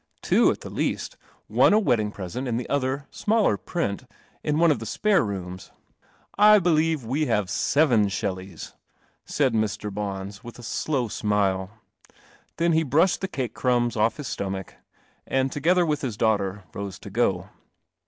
[0.23, 1.15] Two at the least.
[1.45, 4.05] One a wedding present, and the other, smaller print,
[4.43, 5.69] in one of the spare rooms.""
[6.39, 8.73] I believe we have seven Shelleys,"
[9.25, 9.93] said Mr.
[9.93, 11.69] Bons, with a slow smile.
[12.57, 14.73] Then he brushed the cake crumbs off his stomach,
[15.27, 17.49] and, together with his daughter, rose to go.